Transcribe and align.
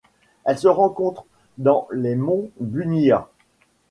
Elle 0.45 0.57
se 0.57 0.67
rencontre 0.67 1.25
dans 1.59 1.87
les 1.91 2.15
monts 2.15 2.49
Bunya. 2.59 3.27